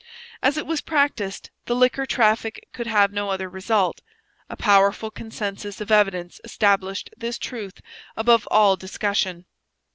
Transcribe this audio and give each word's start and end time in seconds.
As 0.41 0.57
it 0.57 0.65
was 0.65 0.81
practised, 0.81 1.51
the 1.67 1.75
liquor 1.75 2.07
traffic 2.07 2.67
could 2.73 2.87
have 2.87 3.11
no 3.13 3.29
other 3.29 3.47
result. 3.47 4.01
A 4.49 4.57
powerful 4.57 5.11
consensus 5.11 5.79
of 5.79 5.91
evidence 5.91 6.41
established 6.43 7.11
this 7.15 7.37
truth 7.37 7.81
above 8.17 8.47
all 8.49 8.75
discussion. 8.75 9.45